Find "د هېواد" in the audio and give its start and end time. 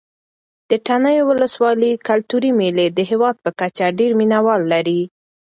2.91-3.35